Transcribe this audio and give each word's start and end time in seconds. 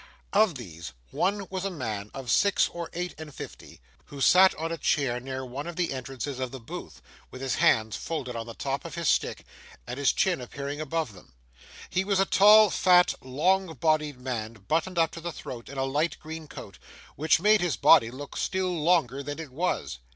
Of 0.33 0.55
these, 0.55 0.93
one 1.11 1.45
was 1.51 1.63
a 1.63 1.69
man 1.69 2.09
of 2.15 2.31
six 2.31 2.67
or 2.73 2.89
eight 2.91 3.13
and 3.19 3.31
fifty, 3.35 3.79
who 4.05 4.19
sat 4.19 4.55
on 4.55 4.71
a 4.71 4.77
chair 4.79 5.19
near 5.19 5.45
one 5.45 5.67
of 5.67 5.75
the 5.75 5.93
entrances 5.93 6.39
of 6.39 6.49
the 6.49 6.59
booth, 6.59 7.03
with 7.29 7.39
his 7.39 7.53
hands 7.57 7.97
folded 7.97 8.35
on 8.35 8.47
the 8.47 8.55
top 8.55 8.83
of 8.83 8.95
his 8.95 9.07
stick, 9.07 9.45
and 9.85 9.99
his 9.99 10.11
chin 10.11 10.41
appearing 10.41 10.81
above 10.81 11.13
them. 11.13 11.35
He 11.91 12.03
was 12.03 12.19
a 12.19 12.25
tall, 12.25 12.71
fat, 12.71 13.13
long 13.21 13.75
bodied 13.75 14.19
man, 14.19 14.53
buttoned 14.67 14.97
up 14.97 15.11
to 15.11 15.21
the 15.21 15.31
throat 15.31 15.69
in 15.69 15.77
a 15.77 15.83
light 15.85 16.17
green 16.19 16.47
coat, 16.47 16.79
which 17.15 17.39
made 17.39 17.61
his 17.61 17.77
body 17.77 18.09
look 18.09 18.35
still 18.37 18.73
longer 18.83 19.21
than 19.21 19.37
it 19.37 19.51
was. 19.51 19.99